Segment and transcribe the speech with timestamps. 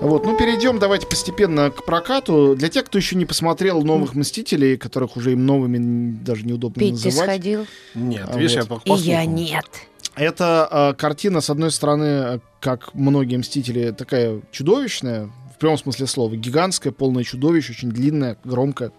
[0.00, 2.54] Вот, ну перейдем давайте постепенно к прокату.
[2.56, 6.92] Для тех, кто еще не посмотрел новых Мстителей, которых уже им новыми даже неудобно Пить
[6.92, 7.28] называть.
[7.28, 7.66] сходил?
[7.96, 8.82] Нет, А видишь, вот.
[8.84, 9.66] я И я нет.
[10.14, 16.34] Это э, картина, с одной стороны, как многие Мстители, такая чудовищная, в прямом смысле слова,
[16.36, 18.92] гигантская, полное чудовище, очень длинная, громкая.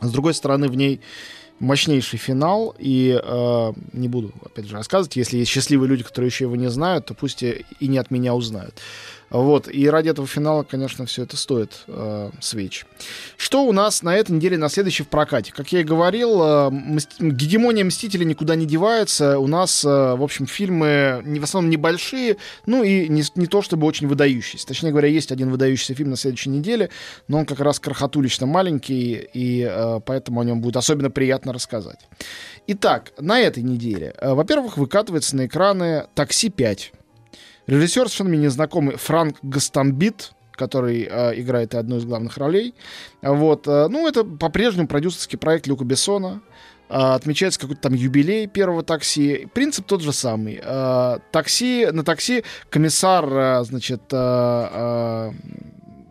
[0.00, 1.00] С другой стороны, в ней
[1.60, 6.44] мощнейший финал, и э, не буду, опять же, рассказывать, если есть счастливые люди, которые еще
[6.44, 8.74] его не знают, то пусть и, и не от меня узнают.
[9.30, 12.86] Вот, и ради этого финала, конечно, все это стоит э, свеч.
[13.36, 15.52] Что у нас на этой неделе, на следующей в прокате?
[15.52, 19.38] Как я и говорил, э, мст- гегемония Мстителей никуда не девается.
[19.38, 23.86] У нас, э, в общем, фильмы в основном небольшие, ну и не, не то чтобы
[23.86, 24.66] очень выдающиеся.
[24.66, 26.90] Точнее говоря, есть один выдающийся фильм на следующей неделе,
[27.26, 31.98] но он как раз крохотулично маленький, и э, поэтому о нем будет особенно приятно рассказать.
[32.68, 36.92] Итак, на этой неделе, э, во-первых, выкатывается на экраны «Такси 5».
[37.66, 42.74] Режиссер совершенно мне незнакомый Франк Гастамбит, который э, играет и одну из главных ролей.
[43.22, 46.40] Вот, э, ну, это по-прежнему продюсерский проект Люка Бессона.
[46.88, 49.48] Э, отмечается какой-то там юбилей первого такси.
[49.52, 50.60] Принцип тот же самый.
[50.62, 55.32] Э, такси, на такси комиссар, э, значит, э, э,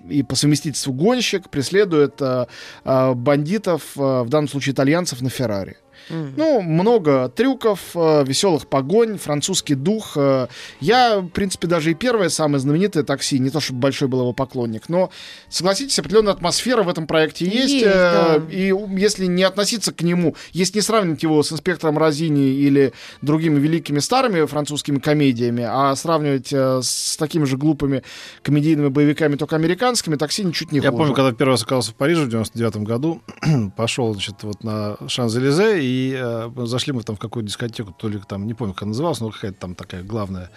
[0.10, 2.46] и по совместительству гонщик преследует э,
[2.84, 5.78] э, бандитов, э, в данном случае итальянцев, на Феррари.
[6.10, 10.14] Ну, много трюков, э, веселых погонь, французский дух.
[10.16, 10.48] э.
[10.80, 14.34] Я, в принципе, даже и первое самое знаменитое такси, не то чтобы большой был его
[14.34, 15.10] поклонник, но,
[15.50, 17.74] согласитесь, определенная атмосфера в этом проекте есть.
[17.74, 18.42] Есть, э, да.
[18.56, 22.94] И у- если не относиться к нему, если не сравнивать его с «Инспектором Розини» или
[23.22, 28.04] другими великими старыми французскими комедиями, а сравнивать э, с такими же глупыми
[28.44, 30.98] комедийными боевиками, только американскими, такси ничуть не Я хуже.
[30.98, 33.22] помню, когда первый раз оказался в Париже в 99 году,
[33.78, 38.20] пошел, значит, вот на Шанзелизе, и э, зашли мы там в какую-то дискотеку, то ли
[38.28, 40.50] там, не помню, как она называлась, но какая-то там такая главная.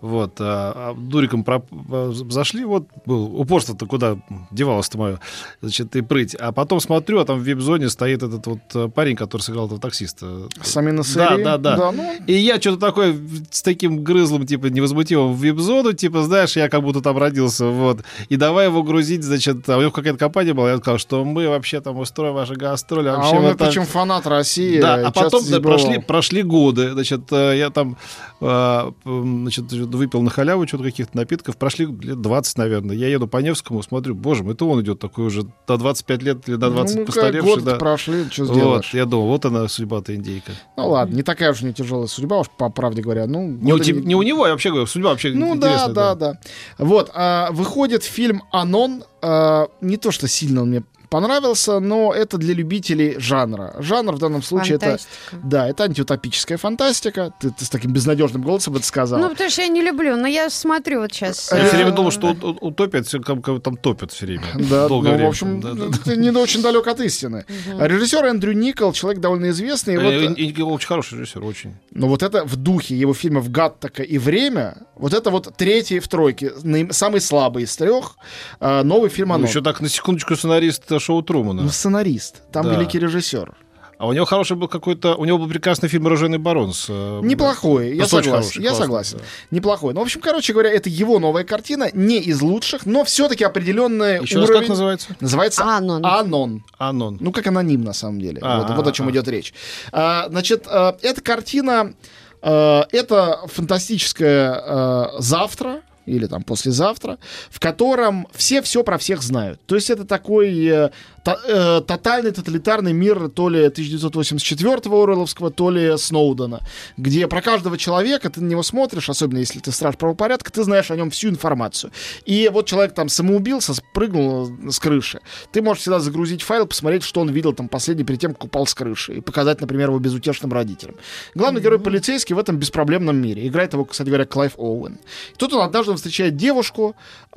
[0.00, 4.18] Вот, а, а дуриком проп- а, зашли, вот, был, упорство-то куда
[4.50, 5.20] девалось-то мое,
[5.60, 6.34] значит, и прыть.
[6.34, 9.80] А потом смотрю, а там в вип-зоне стоит этот вот э, парень, который сыграл этого
[9.80, 10.48] таксиста.
[10.62, 11.92] Сами на Да, да, да.
[11.92, 13.16] ну, И я что-то такое
[13.50, 18.00] с таким грызлом, типа, невозмутимым в вип-зону, типа, знаешь, я как будто там родился, вот.
[18.28, 21.48] И давай его грузить, значит, а у него какая-то компания была, я сказал, что мы
[21.48, 23.08] вообще там устроим ваши гастроли.
[23.08, 23.72] а Вообще он, вот это так».
[23.74, 24.80] чем фанат России.
[24.86, 27.96] Да, а потом да, прошли, прошли годы, значит, э, я там,
[28.40, 33.38] э, значит, выпил на халяву что-то каких-то напитков, прошли лет 20, наверное, я еду по
[33.38, 36.96] Невскому, смотрю, боже мой, это он идет такой уже до 25 лет или до 20
[36.96, 37.76] ну, постаревший, год да.
[37.76, 38.94] прошли, что Вот, сделаешь.
[38.94, 40.52] я думал, вот она судьба-то индейка.
[40.76, 43.26] Ну ладно, не такая уж не тяжелая судьба, уж по правде говоря.
[43.26, 45.94] Ну, Не, у теб- не у него, я вообще говорю, судьба вообще Ну да, интересная,
[45.94, 46.38] да, да.
[46.78, 49.04] Вот, а, выходит фильм «Анон».
[49.22, 53.74] а, не то, что сильно он мне понравился, но это для любителей жанра.
[53.78, 54.86] Жанр в данном случае это...
[54.86, 55.36] Фантастика.
[55.42, 57.32] Да, это антиутопическая фантастика.
[57.40, 59.18] Ты, ты с таким безнадежным голосом это сказал.
[59.20, 61.50] Ну, потому что я не люблю, но я смотрю вот сейчас.
[61.52, 64.44] Я все время э, думал, что у- у- утопия, это там топят все время.
[64.70, 65.98] Да, Долгое ну, в общем, Да, да, да.
[66.04, 67.44] ты не очень далек от истины.
[67.78, 69.96] Режиссер Эндрю Никол, человек довольно известный.
[69.96, 71.74] Э, И- и очень хороший режиссер, очень.
[71.90, 76.08] Но вот это в духе его фильмов «Гаттака» и «Время», вот это вот третий в
[76.08, 76.52] тройке,
[76.90, 78.16] самый слабый из трех,
[78.60, 79.46] новый фильм Ну, «Анон».
[79.48, 81.62] еще так, на секундочку, сценарист э, шоу Трумана.
[81.62, 82.74] Ну, сценарист, там Да.
[82.74, 83.54] великий режиссер.
[83.98, 85.14] А у него хороший был какой-то...
[85.14, 86.74] У него был прекрасный фильм «Оружейный барон».
[86.74, 88.30] С, э, Неплохой, я согласен.
[88.30, 89.18] хороший, я классный, согласен.
[89.18, 89.24] да.
[89.56, 89.94] Неплохой.
[89.94, 94.20] Ну, в общем, короче говоря, это его новая картина, не из лучших, но все-таки определенный
[94.20, 94.60] Еще раз уровень.
[94.60, 95.16] как называется?
[95.20, 96.04] Называется Анон.
[96.04, 96.62] Анон.
[96.76, 97.16] Анон.
[97.22, 98.42] Ну, как аноним, на самом деле.
[98.44, 99.54] Вот, вот о чем идет речь.
[99.92, 101.94] А, значит, а, эта картина,
[102.42, 107.18] а, это фантастическое а, завтра или там послезавтра,
[107.50, 109.60] в котором все все про всех знают.
[109.66, 110.90] То есть это такой э,
[111.24, 116.60] то- э, тотальный тоталитарный мир то ли 1984 Оруэлловского, то ли Сноудена,
[116.96, 120.90] где про каждого человека ты на него смотришь, особенно если ты страж правопорядка, ты знаешь
[120.90, 121.92] о нем всю информацию.
[122.24, 125.20] И вот человек там самоубился, спрыгнул с крыши.
[125.52, 128.66] Ты можешь всегда загрузить файл, посмотреть, что он видел там последний перед тем, как упал
[128.66, 130.96] с крыши, и показать, например, его безутешным родителям.
[131.34, 133.46] Главный герой полицейский в этом беспроблемном мире.
[133.46, 134.94] Играет его, кстати говоря, Клайв Оуэн.
[134.94, 136.94] И тут он однажды он встречает девушку,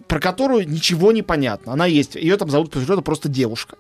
[0.08, 1.74] про которую ничего не понятно.
[1.74, 2.16] Она есть.
[2.16, 3.78] Ее там зовут по просто девушка.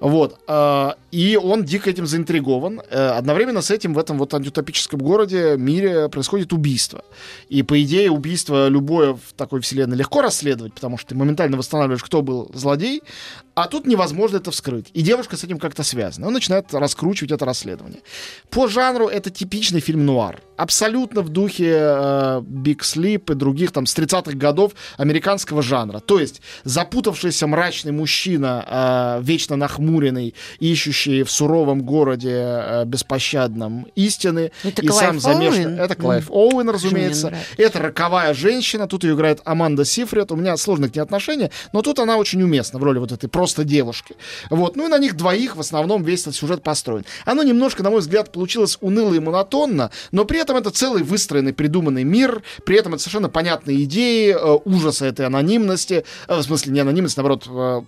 [0.00, 0.40] Вот.
[0.48, 2.80] э, И он дико этим заинтригован.
[2.90, 7.04] Э, Одновременно с этим в этом вот антиутопическом городе, мире происходит убийство.
[7.48, 12.02] И, по идее, убийство любое в такой вселенной легко расследовать, потому что ты моментально восстанавливаешь,
[12.02, 13.02] кто был злодей,
[13.54, 14.86] а тут невозможно это вскрыть.
[14.94, 16.26] И девушка с этим как-то связана.
[16.26, 18.00] Он начинает раскручивать это расследование.
[18.50, 20.40] По жанру это типичный фильм нуар.
[20.56, 26.00] Абсолютно в духе э, Big Sleep и других там с 30-х годов американского жанра.
[26.00, 34.52] То есть запутавшийся мрачный мужчина, э, вечно нахмуренный, ищущий в суровом городе э, беспощадном истины.
[34.64, 35.64] Это и Клайв сам замешан.
[35.64, 35.80] Оуэн?
[35.80, 36.36] Это Клайв М.
[36.36, 37.34] Оуэн, разумеется.
[37.56, 38.86] Это роковая женщина.
[38.86, 40.32] Тут ее играет Аманда Сифред.
[40.32, 43.28] У меня сложные к ней отношения, но тут она очень уместна в роли вот этой
[43.28, 44.14] просто девушки.
[44.50, 44.76] Вот.
[44.76, 47.04] Ну и на них двоих в основном весь этот сюжет построен.
[47.24, 51.52] Оно немножко, на мой взгляд, получилось уныло и монотонно, но при этом это целый выстроенный,
[51.52, 56.72] придуманный мир, при этом это совершенно понятные идеи, э, ужаса этой анонимности, э, в смысле
[56.72, 57.82] не анонимность, наоборот, э,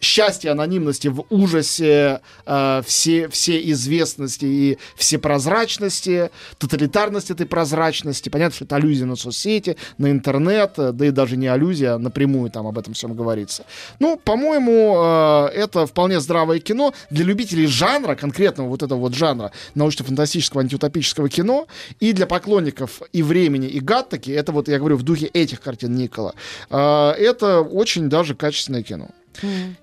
[0.00, 8.28] счастье анонимности в ужасе, э, все, все известности и всепрозрачности, тоталитарность этой прозрачности.
[8.28, 11.98] Понятно, что это аллюзия на соцсети, на интернет, э, да и даже не аллюзия, а
[11.98, 13.64] напрямую там об этом всем говорится.
[13.98, 19.52] Ну, по-моему, э, это вполне здравое кино для любителей жанра, конкретного вот этого вот жанра
[19.74, 21.66] научно-фантастического антиутопического кино,
[22.00, 25.94] и для поклонников и времени, и Гаттаки, это вот, я говорю, в духе этих картин
[25.94, 26.34] Никола,
[26.70, 29.08] э, это очень даже качественное кино.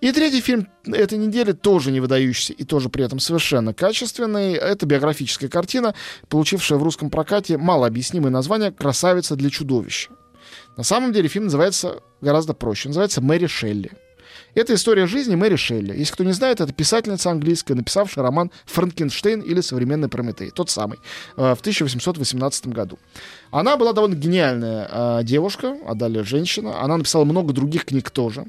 [0.02, 4.54] И третий фильм этой недели тоже не выдающийся и тоже при этом совершенно качественный.
[4.54, 5.96] Это биографическая картина,
[6.30, 10.12] получившая в русском прокате малообъяснимое название «Красавица для чудовища».
[10.76, 12.90] На самом деле фильм называется гораздо проще.
[12.90, 13.92] Называется «Мэри Шелли».
[14.54, 15.96] Это история жизни Мэри Шелли.
[15.96, 20.50] Если кто не знает, это писательница английская, написавшая роман «Франкенштейн» или «Современный Прометей».
[20.50, 20.98] Тот самый,
[21.38, 22.98] э, в 1818 году.
[23.52, 26.82] Она была довольно гениальная э, девушка, а далее женщина.
[26.82, 28.46] Она написала много других книг тоже.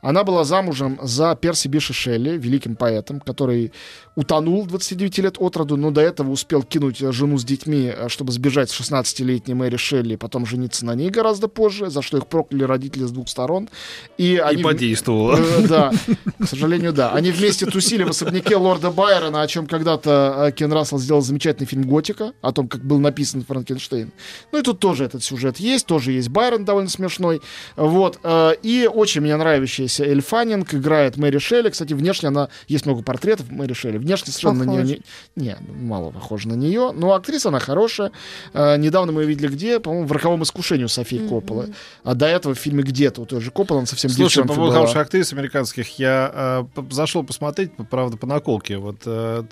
[0.00, 3.72] Она была замужем за Перси Биши Шелли, великим поэтом, который
[4.14, 8.32] утонул 29 лет от роду, но до этого успел кинуть жену с детьми, э, чтобы
[8.32, 12.64] сбежать с 16-летней Мэри Шелли, потом жениться на ней гораздо позже, за что их прокляли
[12.64, 13.68] родители с двух сторон.
[14.18, 15.36] И, они И в- подействовало.
[15.38, 15.92] Э, Да,
[16.38, 17.12] к сожалению, да.
[17.12, 21.66] Они вместе тусили в особняке лорда Байрона, о чем когда-то э, Кен Рассел сделал замечательный
[21.66, 24.12] фильм «Готика», о том, как был написан Франкенштейн.
[24.52, 27.40] Ну и тут тоже этот сюжет есть, тоже есть Байрон довольно смешной.
[27.76, 28.18] Вот.
[28.62, 31.70] И очень мне нравящаяся Эль Фаннинг играет Мэри Шелли.
[31.70, 32.48] Кстати, внешне она...
[32.68, 33.98] Есть много портретов Мэри Шелли.
[33.98, 34.84] Внешне совершенно на Похоже.
[34.84, 35.00] нее...
[35.36, 35.56] Не, не,
[35.86, 36.92] мало похоже на нее.
[36.92, 38.12] Но актриса она хорошая.
[38.54, 39.80] Э, Недавно мы ее видели где?
[39.80, 41.68] По-моему, в «Роковом искушении» у Софии Копполы.
[42.04, 44.54] А до этого в фильме «Где-то» у той же Копполы она совсем Слушай, девчонкой по
[44.54, 48.78] поводу хороших актрис американских, я э, п- зашел посмотреть, правда, по наколке.
[48.78, 49.44] Вот э,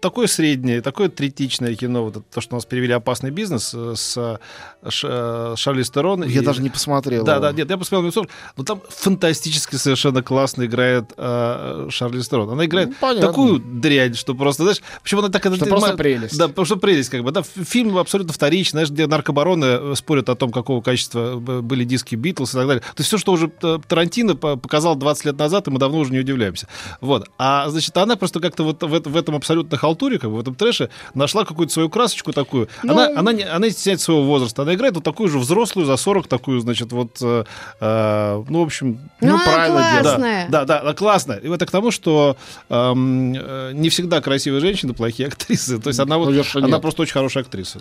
[0.00, 4.16] такое среднее, такое третичное кино, вот то, что у нас перевели «Опасный бизнес» э, с
[4.16, 6.22] э, Ш- э, Шарлиз Терон.
[6.24, 7.24] Я и- даже не посмотрел.
[7.24, 7.42] Да, его.
[7.42, 12.50] да, нет, я посмотрел «Мисс Ор», но там фантастически совершенно классно играет э, Шарлиз Терон.
[12.50, 13.28] Она играет Ну, понятно.
[13.28, 15.42] такую дрянь, что просто, знаешь, почему она так...
[15.44, 16.38] Что это- просто ма- прелесть.
[16.38, 20.34] Да, потому что прелесть, как бы, да, фильм абсолютно вторичный, знаешь, где наркобароны спорят о
[20.34, 22.80] том, какого качества были диски Битлз и так далее.
[22.82, 26.12] То есть все, что уже Тарантино по- показал 20 лет назад, и мы давно уже
[26.12, 26.68] не удивляемся.
[27.00, 27.28] Вот.
[27.38, 30.54] А, значит, она просто как-то вот в, в этом абсолютно халтуре, как бы, в этом
[30.54, 32.68] трэше, нашла какую-то свою красочку такую.
[32.82, 34.62] Она, Ну- она, не, она не стесняется своего возраста.
[34.62, 37.44] Она играет вот такую же взрослую, за 40 такую, значит, вот, э,
[37.80, 38.98] э, ну, в общем...
[39.20, 40.02] Ну, она правильно делает.
[40.02, 40.46] классная.
[40.48, 41.32] Да, да, да, классно.
[41.34, 42.36] И это к тому, что
[42.68, 45.78] эм, э, не всегда красивые женщины плохие актрисы.
[45.80, 46.80] То есть она вот, Ну, Лёша, она нет.
[46.82, 47.80] просто очень хорошая актриса.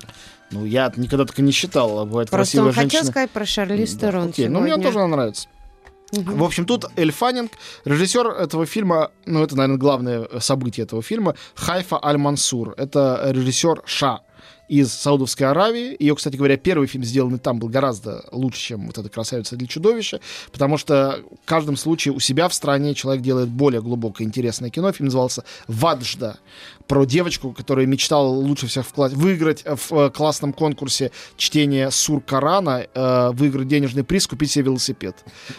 [0.51, 1.99] Ну, я никогда так и не считал.
[1.99, 3.11] а Бывает Просто красивая он хотел женщина.
[3.11, 4.47] сказать про Шарлиз Да, Терон окей.
[4.47, 5.47] Ну, мне тоже она нравится.
[6.13, 7.51] В общем, тут Эль Фаннинг,
[7.85, 12.75] режиссер этого фильма, ну, это, наверное, главное событие этого фильма, Хайфа Аль-Мансур.
[12.77, 14.21] Это режиссер Ша
[14.69, 15.95] из Саудовской Аравии.
[15.99, 19.67] Ее, кстати говоря, первый фильм, сделанный там, был гораздо лучше, чем вот эта «Красавица для
[19.67, 20.19] чудовища»,
[20.51, 24.91] потому что в каждом случае у себя в стране человек делает более глубокое, интересное кино.
[24.91, 26.37] Фильм назывался «Ваджда»,
[26.87, 31.89] про девочку, которая мечтала лучше всех в классе выиграть э, в э, классном конкурсе чтения
[31.91, 35.15] Сур Корана, э, выиграть денежный приз, купить себе велосипед.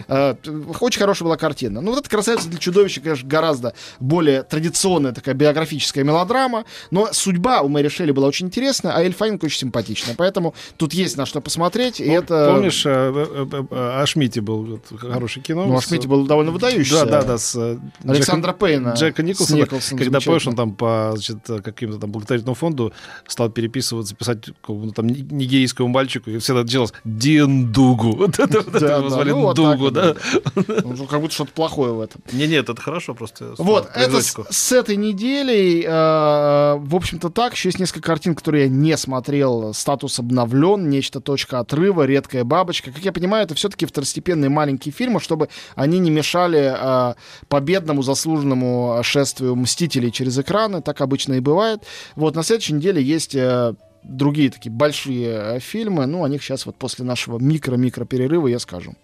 [0.08, 0.34] Э,
[0.80, 1.80] очень хорошая была картина.
[1.80, 7.62] Ну, вот эта «Красавица для чудовища», конечно, гораздо более традиционная такая биографическая мелодрама, но судьба
[7.62, 10.14] у Мэри Шелли была очень интересная, а Эль Фаннинг очень симпатичная.
[10.16, 12.50] Поэтому тут есть на что посмотреть, и это...
[12.52, 15.64] Помнишь, э, э, о Шмите был вот хорошее кино?
[15.66, 17.06] Ну, с- Ашмити был довольно выдающийся.
[17.06, 17.56] Да, да, да, с
[18.04, 18.88] Александра Джеком- Пейна.
[18.94, 22.92] Джека Николсона, Николсоном, когда помнишь, он там по значит, каким-то там благотворительному фонду
[23.26, 28.16] стал переписываться, писать какому-то там ни- нигерийскому мальчику, и всегда делал Диндугу.
[28.24, 30.14] Вот это вот Да, это да, его звали ну, вот так Дугу, да?
[30.54, 32.22] Ну, как будто что-то плохое в этом.
[32.32, 33.54] Не, нет, это хорошо просто.
[33.58, 37.54] Вот, это с, этой неделей, э, в общем-то, так.
[37.54, 41.20] Еще есть несколько картин, которые я не смотрел «Статус обновлен», «Нечто.
[41.20, 42.90] Точка отрыва», «Редкая бабочка».
[42.90, 47.14] Как я понимаю, это все-таки второстепенные маленькие фильмы, чтобы они не мешали э,
[47.48, 50.82] победному, заслуженному шествию «Мстителей» через экраны.
[50.82, 51.84] Так обычно и бывает.
[52.16, 53.34] Вот на следующей неделе есть...
[53.34, 58.48] Э, другие такие большие э, фильмы, ну, о них сейчас вот после нашего микро-микро перерыва
[58.48, 58.94] я скажу.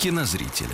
[0.00, 0.68] Кинозрителя.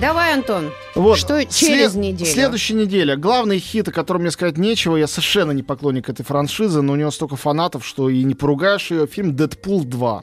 [0.00, 0.70] Давай, Антон.
[0.94, 1.18] Вот.
[1.18, 2.30] Что через След- неделю?
[2.30, 3.16] Следующая неделя.
[3.16, 4.96] Главный хит, о котором мне сказать нечего.
[4.96, 8.90] Я совершенно не поклонник этой франшизы, но у него столько фанатов, что и не поругаешь
[8.90, 9.06] ее.
[9.06, 10.22] Фильм «Дэдпул 2».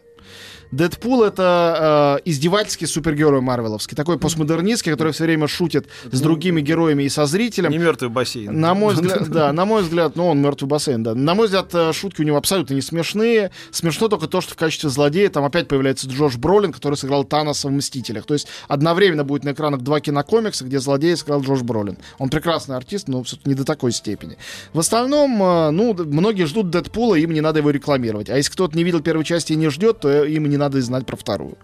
[0.71, 3.95] Дэдпул— это э, издевательский супергерой марвеловский.
[3.95, 7.71] Такой постмодернистский, который все время шутит с другими героями и со зрителем.
[7.71, 8.59] Не мертвый бассейн.
[8.59, 11.15] На мой взгляд, да, на мой взгляд, ну, он мертвый бассейн, да.
[11.15, 13.51] На мой взгляд, э, шутки у него абсолютно не смешные.
[13.71, 17.67] Смешно только то, что в качестве злодея там опять появляется Джош Бролин, который сыграл Таноса
[17.67, 18.25] в «Мстителях».
[18.25, 21.97] То есть одновременно будет на экранах два кинокомикса, где злодея сыграл Джош Бролин.
[22.17, 24.37] Он прекрасный артист, но все-таки не до такой степени.
[24.73, 28.29] В остальном, э, ну, многие ждут Дэдпула, им не надо его рекламировать.
[28.29, 30.81] А если кто-то не видел первой части и не ждет, то им не надо и
[30.81, 31.57] знать про вторую.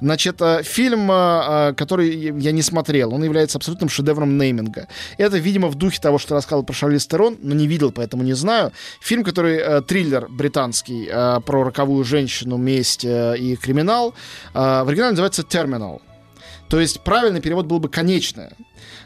[0.00, 4.88] Значит, э, фильм, э, э, который я не смотрел, он является абсолютным шедевром нейминга.
[5.18, 8.34] Это, видимо, в духе того, что рассказывал про Шарлиз Терон, но не видел, поэтому не
[8.34, 8.72] знаю.
[9.00, 11.08] Фильм, который триллер британский
[11.44, 14.14] про роковую женщину, месть и криминал,
[14.54, 16.02] в оригинале называется «Терминал».
[16.68, 18.52] То есть правильный перевод был бы «конечная».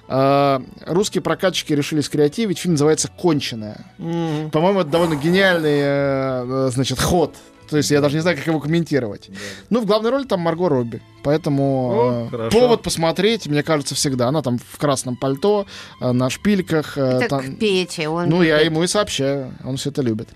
[0.07, 2.59] Э, русские прокатчики решили скреативить.
[2.59, 3.87] Фильм называется «Конченая».
[3.97, 4.51] Мгм.
[4.51, 7.35] По-моему, это довольно гениальный, значит, ход.
[7.69, 9.31] То есть я даже не знаю, как его комментировать.
[9.71, 11.01] Ну, в главной роли там Марго Робби.
[11.23, 14.29] Поэтому О, э, повод посмотреть, мне кажется, всегда.
[14.29, 15.67] Она там в красном пальто,
[16.01, 16.99] э, на шпильках.
[16.99, 18.09] э, Это там- к Пете.
[18.09, 18.73] Он ну, я любит.
[18.73, 20.29] ему и сообщаю, он все это любит.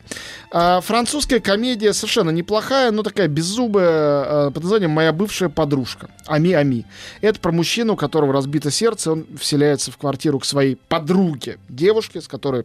[0.51, 6.09] А, французская комедия совершенно неплохая, но такая беззубая, э, под названием «Моя бывшая подружка».
[6.27, 6.87] Ами-ами.
[7.21, 12.23] Это про мужчину, у которого разбито сердце, он вселяется в квартиру к своей подруге, девушке,
[12.23, 12.65] с которой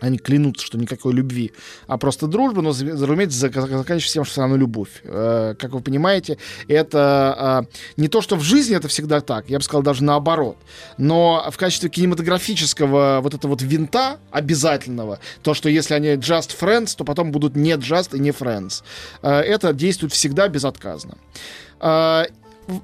[0.00, 1.52] они клянутся, что никакой любви,
[1.86, 5.00] а просто дружба, но, разумеется, зак- заканчивается тем, что все равно любовь.
[5.04, 7.64] Э, Как вы понимаете, это а,
[7.96, 10.56] не то, что в жизни это всегда так, я бы сказал даже наоборот,
[10.98, 16.94] но в качестве кинематографического вот этого вот винта обязательного, то, что если они just friends,
[16.96, 18.82] то потом будут не just и не friends,
[19.22, 21.18] э, это действует всегда безотказно.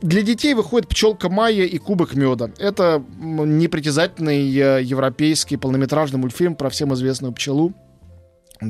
[0.01, 2.51] Для детей выходит «Пчелка Майя» и «Кубок меда».
[2.59, 7.75] Это непритязательный э, европейский полнометражный мультфильм про всем известную пчелу.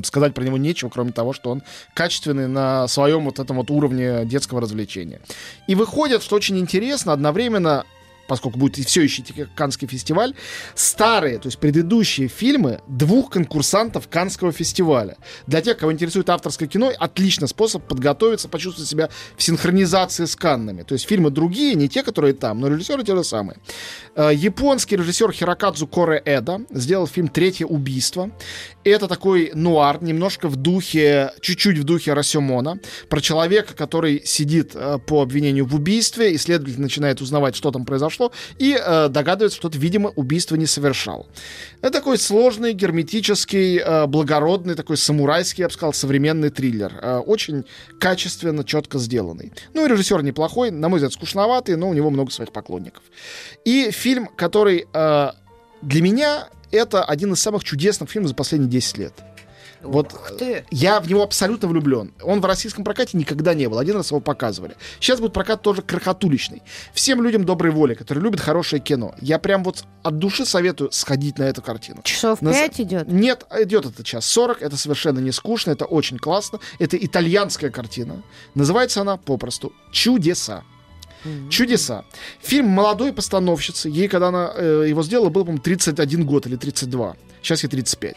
[0.03, 4.25] Сказать про него нечего, кроме того, что он качественный на своем вот этом вот уровне
[4.25, 5.21] детского развлечения.
[5.67, 7.85] И выходит, что очень интересно, одновременно
[8.27, 9.23] поскольку будет все еще
[9.55, 10.33] Канский фестиваль,
[10.73, 15.17] старые, то есть предыдущие фильмы двух конкурсантов Канского фестиваля.
[15.47, 20.83] Для тех, кого интересует авторское кино, отличный способ подготовиться, почувствовать себя в синхронизации с Каннами.
[20.83, 23.57] То есть фильмы другие, не те, которые там, но режиссеры те же самые.
[24.15, 28.31] Э, Японский режиссер Хирокадзу Коре Эда сделал фильм «Третье убийство».
[28.83, 32.77] Это такой нуар, немножко в духе, чуть-чуть в духе Расемона,
[33.09, 37.85] про человека, который сидит э, по обвинению в убийстве, и следователь начинает узнавать, что там
[37.85, 38.14] произошло,
[38.57, 41.27] и э, догадывается, что, видимо, убийство не совершал.
[41.81, 46.93] Это такой сложный, герметический, э, благородный, такой самурайский, я бы сказал, современный триллер.
[47.01, 47.65] Э, очень
[47.99, 49.53] качественно, четко сделанный.
[49.73, 53.03] Ну и режиссер неплохой, на мой взгляд, скучноватый, но у него много своих поклонников.
[53.65, 55.31] И фильм, который э,
[55.81, 59.13] для меня это один из самых чудесных фильмов за последние 10 лет.
[59.85, 60.65] Вот Ух ты.
[60.71, 62.13] я в него абсолютно влюблен.
[62.21, 63.77] Он в российском прокате никогда не был.
[63.79, 64.75] Один раз его показывали.
[64.99, 66.61] Сейчас будет прокат тоже крохотуличный.
[66.93, 69.13] Всем людям доброй воли, которые любят хорошее кино.
[69.21, 72.01] Я прям вот от души советую сходить на эту картину.
[72.03, 73.07] Часов На- пять идет?
[73.07, 76.59] Нет, идет это час 40, это совершенно не скучно, это очень классно.
[76.79, 78.21] Это итальянская картина.
[78.53, 80.63] Называется она попросту «Чудеса».
[81.49, 82.05] Чудеса.
[82.41, 83.89] Фильм молодой постановщицы.
[83.89, 87.15] Ей, когда она э, его сделала, было, по-моему, 31 год или 32.
[87.41, 88.15] Сейчас ей 35.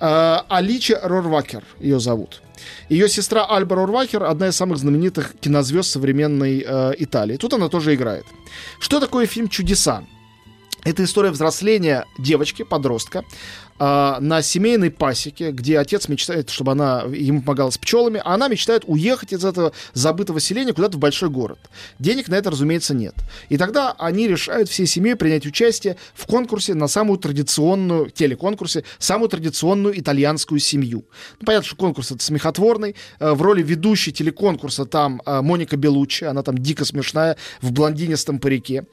[0.00, 2.42] Э, Алича Рорвакер ее зовут.
[2.88, 7.36] Ее сестра Альба Рорвакер одна из самых знаменитых кинозвезд современной э, Италии.
[7.36, 8.24] Тут она тоже играет.
[8.78, 10.04] Что такое фильм «Чудеса»?
[10.84, 13.24] Это история взросления девочки, подростка,
[13.78, 18.46] а, на семейной пасеке, где отец мечтает, чтобы она ему помогала с пчелами, а она
[18.46, 21.58] мечтает уехать из этого забытого селения куда-то в большой город.
[21.98, 23.14] Денег на это, разумеется, нет.
[23.48, 29.28] И тогда они решают всей семьей принять участие в конкурсе на самую традиционную, телеконкурсе, самую
[29.28, 31.04] традиционную итальянскую семью.
[31.40, 32.94] Ну, понятно, что конкурс это смехотворный.
[33.18, 38.38] Э, В роли ведущей телеконкурса там э, Моника Белуччи, она там дико смешная, в блондинистом
[38.38, 38.86] парике.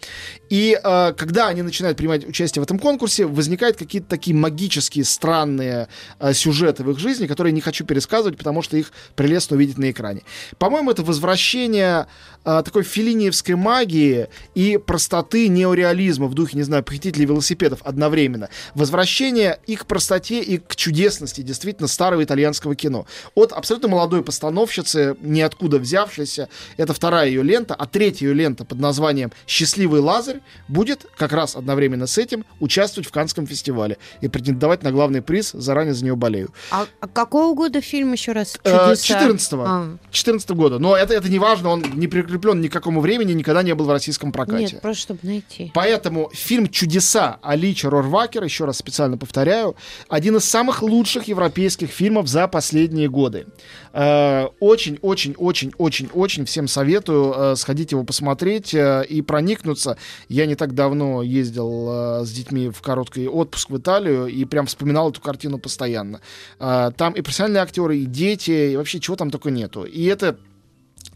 [0.50, 5.06] И э, когда они начинают принимать участие в этом конкурсе, возникают какие-то такие магические драматические,
[5.06, 5.88] странные
[6.20, 9.92] э, сюжеты в их жизни, которые не хочу пересказывать, потому что их прелестно увидеть на
[9.92, 10.22] экране.
[10.58, 12.08] По-моему, это возвращение
[12.46, 18.50] э, такой филиниевской магии и простоты неореализма в духе, не знаю, похитителей велосипедов одновременно.
[18.76, 23.06] Возвращение и к простоте, и к чудесности действительно старого итальянского кино.
[23.36, 26.48] От абсолютно молодой постановщицы, ниоткуда взявшейся,
[26.78, 31.56] это вторая ее лента, а третья ее лента под названием «Счастливый Лазарь» будет как раз
[31.56, 35.52] одновременно с этим участвовать в Канском фестивале и претендовать на главный приз.
[35.52, 36.54] Заранее за него болею.
[36.72, 38.58] А, а какого года фильм еще раз?
[38.64, 39.28] Э, Чудеса?
[39.28, 39.64] 14-го.
[39.66, 39.98] А.
[40.12, 40.80] 14 года.
[40.80, 43.86] Но это, это не важно, он не прикреплен ни к какому времени, никогда не был
[43.86, 44.74] в российском прокате.
[44.74, 45.72] Нет, просто чтобы найти.
[45.74, 49.76] Поэтому фильм «Чудеса» Алича Рорвакер, еще раз специально повторяю,
[50.08, 53.48] один из самых лучших европейских фильмов за последние годы.
[53.94, 59.98] Очень-очень-очень-очень-очень всем советую э, сходить его посмотреть э, и проникнуться.
[60.30, 64.66] Я не так давно ездил э, с детьми в короткий отпуск в Италию и прям
[64.68, 66.22] вспоминал эту картину постоянно.
[66.60, 69.84] Э, Там и профессиональные актеры, и дети, и вообще чего там только нету.
[69.86, 70.38] И это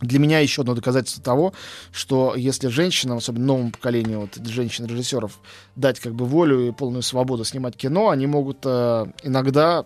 [0.02, 1.54] для меня еще одно доказательство того,
[1.92, 5.40] что если женщинам, особенно новому поколению вот, женщин-режиссеров,
[5.76, 9.86] дать как бы волю и полную свободу снимать кино, они могут э, иногда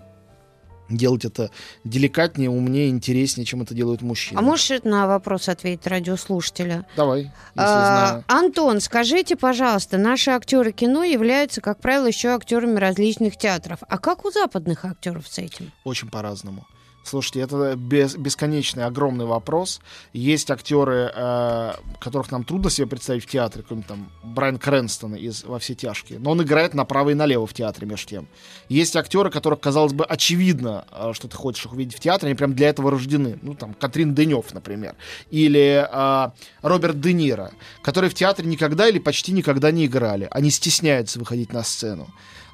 [0.89, 1.51] делать это
[1.83, 4.37] деликатнее, умнее, интереснее, чем это делают мужчины.
[4.37, 6.85] А можешь на вопрос ответить радиослушателя?
[6.95, 8.23] Давай, если А, знаю.
[8.27, 13.79] Антон, скажите, пожалуйста, наши актеры кино являются, как правило, еще актерами различных театров.
[13.87, 15.71] А как у западных актеров с этим?
[15.83, 16.65] Очень по-разному.
[17.03, 19.79] Слушайте, это бес- бесконечный, огромный вопрос.
[20.13, 25.43] Есть актеры, э, которых нам трудно себе представить в театре, какой-нибудь там Брайан Крэнстон из
[25.43, 28.27] «Во все тяжкие», но он играет направо и налево в театре между тем.
[28.67, 32.35] Есть актеры, которых, казалось бы, очевидно, э, что ты хочешь их увидеть в театре, они
[32.35, 33.39] прям для этого рождены.
[33.41, 34.95] Ну, там, Катрин Денев, например.
[35.31, 37.51] Или э, Роберт Де Ниро,
[37.81, 40.27] которые в театре никогда или почти никогда не играли.
[40.31, 42.07] Они стесняются выходить на сцену.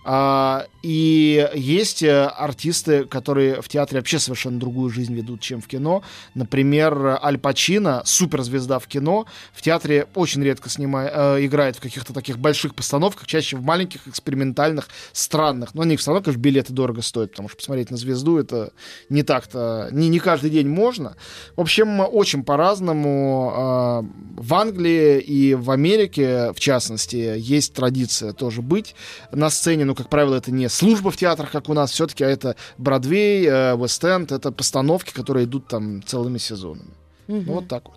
[0.08, 5.68] А, и есть э, артисты, которые в театре вообще совершенно другую жизнь ведут, чем в
[5.68, 6.04] кино.
[6.36, 12.14] Например, Аль Пачино, суперзвезда в кино, в театре очень редко снимает, э, играет в каких-то
[12.14, 15.74] таких больших постановках, чаще в маленьких, экспериментальных, странных.
[15.74, 18.72] Но они все равно, конечно, билеты дорого стоят, потому что посмотреть на звезду это
[19.10, 21.16] не так-то, не, не каждый день можно.
[21.56, 23.54] В общем, очень по-разному.
[23.56, 24.06] А,
[24.38, 28.94] В Англии и в Америке, в частности, есть традиция тоже быть
[29.32, 33.46] на сцене, как правило, это не служба в театрах, как у нас, все-таки это Бродвей,
[33.48, 36.90] э, Вест-Энд, это постановки, которые идут там целыми сезонами.
[37.28, 37.96] Ну, вот так вот.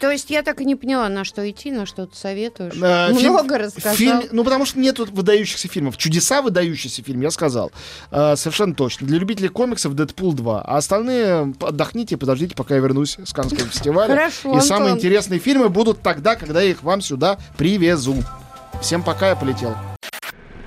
[0.00, 2.74] То есть я так и не поняла, на что идти, на что ты советуешь.
[2.82, 3.94] Э, фильм- Много рассказал.
[3.94, 5.96] фильм- ну, потому что нету выдающихся фильмов.
[5.96, 7.70] Чудеса выдающийся фильм, я сказал.
[8.10, 9.06] Э, совершенно точно.
[9.06, 10.62] Для любителей комиксов Дэдпул 2.
[10.62, 14.08] А остальные отдохните, подождите, пока я вернусь с Каннского фестиваля.
[14.14, 14.98] Хорошо, И самые Антон.
[14.98, 18.16] интересные фильмы будут тогда, когда я их вам сюда привезу.
[18.80, 19.74] Всем пока, я полетел.